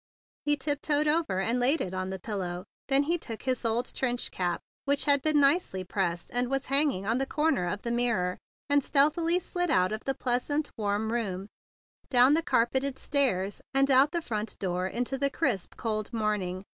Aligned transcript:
He 0.45 0.57
tiptoed 0.57 1.07
over, 1.07 1.39
and 1.41 1.59
laid 1.59 1.79
it 1.79 1.93
on 1.93 2.09
the 2.09 2.17
pillow; 2.17 2.65
then 2.87 3.03
he 3.03 3.19
took 3.19 3.43
his 3.43 3.63
old 3.63 3.93
trench 3.93 4.31
cap, 4.31 4.59
which 4.85 5.05
had 5.05 5.21
been 5.21 5.39
nicely 5.39 5.83
pressed 5.83 6.31
and 6.33 6.49
was 6.49 6.65
hanging 6.73 7.05
on 7.05 7.19
the 7.19 7.27
corner 7.27 7.67
of 7.67 7.83
the 7.83 7.91
looking 7.91 8.07
glass, 8.07 8.37
and 8.67 8.83
stealthily 8.83 9.37
slid 9.37 9.69
out 9.69 9.91
of 9.91 10.03
the 10.05 10.15
pleasant, 10.15 10.71
warm 10.75 11.13
room, 11.13 11.49
down 12.09 12.33
the 12.33 12.41
car¬ 12.41 12.65
peted 12.71 12.97
stairs, 12.97 13.61
and 13.75 13.91
out 13.91 14.11
the 14.11 14.23
front 14.23 14.57
door 14.57 14.87
into 14.87 15.19
the 15.19 15.29
crisp, 15.29 15.75
cold 15.77 16.11
morning. 16.11 16.63